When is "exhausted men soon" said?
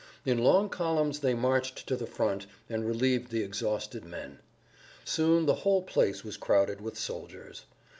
3.43-5.45